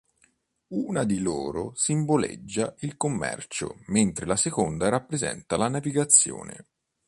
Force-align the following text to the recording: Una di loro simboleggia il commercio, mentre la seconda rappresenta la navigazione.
Una 0.69 1.03
di 1.03 1.19
loro 1.19 1.73
simboleggia 1.75 2.73
il 2.79 2.97
commercio, 2.97 3.83
mentre 3.89 4.25
la 4.25 4.35
seconda 4.35 4.89
rappresenta 4.89 5.57
la 5.57 5.67
navigazione. 5.69 6.69